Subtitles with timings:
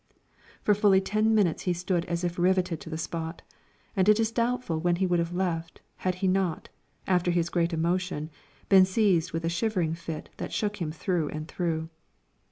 [0.63, 3.43] For fully ten minutes he stood as if riveted to the spot,
[3.95, 6.69] and it is doubtful when he would have left, had he not,
[7.05, 8.31] after his great emotion,
[8.67, 11.89] been seized with a shivering fit that shook him through and through.